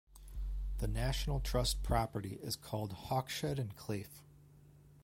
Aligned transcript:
The 0.79 0.87
National 0.87 1.39
Trust 1.39 1.83
property 1.83 2.39
is 2.41 2.55
called 2.55 2.91
Hawkshead 3.09 3.59
and 3.59 3.75
Claife. 3.75 4.23